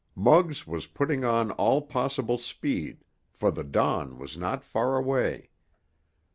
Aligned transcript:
Muggs 0.15 0.65
was 0.65 0.87
putting 0.87 1.23
on 1.23 1.51
all 1.51 1.79
possible 1.83 2.39
speed, 2.39 3.03
for 3.31 3.51
the 3.51 3.63
dawn 3.63 4.17
was 4.17 4.35
not 4.35 4.63
far 4.63 4.97
away. 4.97 5.51